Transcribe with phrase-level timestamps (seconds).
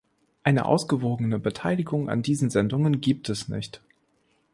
[0.41, 3.83] Eine ausgewogene Beteiligung an diesen Sendungen gibt es nicht.